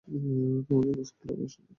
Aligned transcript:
তোমাদের 0.67 1.05
স্কুলটাও 1.09 1.37
বেশ 1.39 1.51
সুন্দর! 1.53 1.67